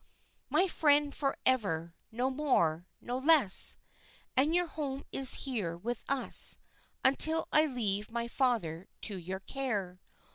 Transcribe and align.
"My 0.49 0.67
friend 0.67 1.13
forever, 1.13 1.93
no 2.11 2.31
more, 2.31 2.87
no 3.01 3.19
less; 3.19 3.77
and 4.35 4.55
your 4.55 4.65
home 4.65 5.03
is 5.11 5.45
here 5.45 5.77
with 5.77 6.03
us 6.09 6.57
until 7.05 7.47
I 7.51 7.67
leave 7.67 8.09
my 8.09 8.27
father 8.27 8.87
to 9.01 9.19
your 9.19 9.41
care. 9.41 10.01